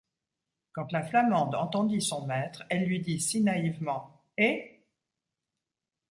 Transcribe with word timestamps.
Quand 0.71 0.91
la 0.91 1.03
Flamande 1.03 1.53
entendit 1.53 2.01
son 2.01 2.25
maître, 2.25 2.63
elle 2.69 2.85
lui 2.85 3.01
dit 3.01 3.19
si 3.21 3.43
naïvement:— 3.43 4.25
Eh! 4.39 4.87